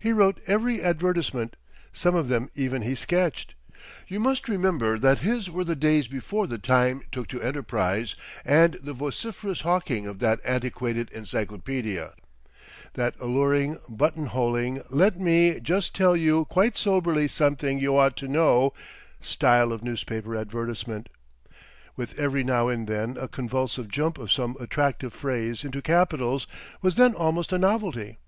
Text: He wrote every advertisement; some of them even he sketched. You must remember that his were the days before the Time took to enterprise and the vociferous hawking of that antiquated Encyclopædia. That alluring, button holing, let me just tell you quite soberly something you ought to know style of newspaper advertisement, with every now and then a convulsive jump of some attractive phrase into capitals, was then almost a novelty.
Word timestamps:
He 0.00 0.12
wrote 0.12 0.40
every 0.48 0.82
advertisement; 0.82 1.54
some 1.92 2.16
of 2.16 2.26
them 2.26 2.50
even 2.56 2.82
he 2.82 2.96
sketched. 2.96 3.54
You 4.08 4.18
must 4.18 4.48
remember 4.48 4.98
that 4.98 5.18
his 5.18 5.48
were 5.48 5.62
the 5.62 5.76
days 5.76 6.08
before 6.08 6.48
the 6.48 6.58
Time 6.58 7.02
took 7.12 7.28
to 7.28 7.40
enterprise 7.40 8.16
and 8.44 8.74
the 8.82 8.94
vociferous 8.94 9.60
hawking 9.60 10.08
of 10.08 10.18
that 10.18 10.40
antiquated 10.44 11.08
Encyclopædia. 11.10 12.14
That 12.94 13.14
alluring, 13.20 13.78
button 13.88 14.26
holing, 14.26 14.82
let 14.90 15.20
me 15.20 15.60
just 15.60 15.94
tell 15.94 16.16
you 16.16 16.46
quite 16.46 16.76
soberly 16.76 17.28
something 17.28 17.78
you 17.78 17.96
ought 17.96 18.16
to 18.16 18.26
know 18.26 18.72
style 19.20 19.70
of 19.70 19.84
newspaper 19.84 20.34
advertisement, 20.34 21.08
with 21.94 22.18
every 22.18 22.42
now 22.42 22.66
and 22.66 22.88
then 22.88 23.16
a 23.16 23.28
convulsive 23.28 23.86
jump 23.86 24.18
of 24.18 24.32
some 24.32 24.56
attractive 24.58 25.12
phrase 25.12 25.62
into 25.62 25.80
capitals, 25.80 26.48
was 26.82 26.96
then 26.96 27.14
almost 27.14 27.52
a 27.52 27.58
novelty. 27.58 28.18